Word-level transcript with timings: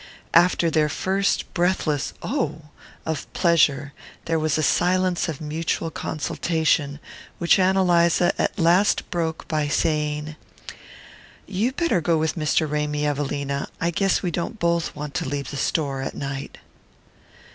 After 0.33 0.71
their 0.71 0.89
first 0.89 1.53
breathless 1.53 2.13
"Oh!" 2.23 2.63
of 3.05 3.31
pleasure 3.33 3.93
there 4.25 4.39
was 4.39 4.57
a 4.57 4.63
silence 4.63 5.29
of 5.29 5.39
mutual 5.39 5.91
consultation, 5.91 6.99
which 7.37 7.59
Ann 7.59 7.77
Eliza 7.77 8.33
at 8.41 8.57
last 8.57 9.07
broke 9.11 9.47
by 9.47 9.67
saying: 9.67 10.37
"You 11.45 11.71
better 11.71 12.01
go 12.01 12.17
with 12.17 12.33
Mr. 12.35 12.67
Ramy, 12.67 13.05
Evelina. 13.05 13.67
I 13.79 13.91
guess 13.91 14.23
we 14.23 14.31
don't 14.31 14.57
both 14.57 14.95
want 14.95 15.13
to 15.13 15.29
leave 15.29 15.51
the 15.51 15.57
store 15.57 16.01
at 16.01 16.15
night." 16.15 16.57